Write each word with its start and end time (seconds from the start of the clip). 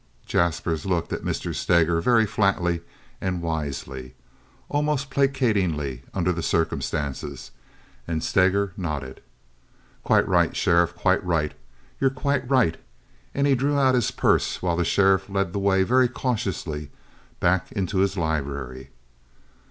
Jaspers 0.25 0.87
looked 0.87 1.13
at 1.13 1.21
Mr. 1.21 1.53
Steger 1.53 2.01
very 2.01 2.25
flatly 2.25 2.81
and 3.21 3.39
wisely—almost 3.39 5.11
placatingly 5.11 6.01
under 6.11 6.31
the 6.33 6.41
circumstances—and 6.41 8.23
Steger 8.23 8.73
nodded. 8.75 9.21
"Quite 10.03 10.27
right, 10.27 10.55
Sheriff, 10.55 10.95
quite 10.95 11.23
right. 11.23 11.53
You're 11.99 12.09
quite 12.09 12.49
right," 12.49 12.77
and 13.35 13.45
he 13.45 13.53
drew 13.53 13.77
out 13.77 13.93
his 13.93 14.09
purse 14.09 14.59
while 14.59 14.75
the 14.77 14.83
sheriff 14.85 15.29
led 15.29 15.53
the 15.53 15.59
way 15.59 15.83
very 15.83 16.07
cautiously 16.07 16.89
back 17.39 17.71
into 17.71 17.99
his 17.99 18.17
library. 18.17 18.89